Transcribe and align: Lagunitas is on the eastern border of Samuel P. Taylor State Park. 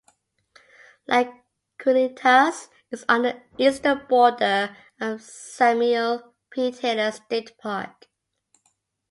Lagunitas 1.07 2.69
is 2.89 3.05
on 3.07 3.21
the 3.21 3.39
eastern 3.59 4.03
border 4.07 4.75
of 4.99 5.21
Samuel 5.21 6.33
P. 6.49 6.71
Taylor 6.71 7.11
State 7.11 7.55
Park. 7.59 8.07